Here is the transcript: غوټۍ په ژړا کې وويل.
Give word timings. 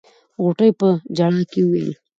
غوټۍ 0.43 0.71
په 0.79 0.87
ژړا 1.17 1.41
کې 1.51 1.61
وويل. 1.63 1.91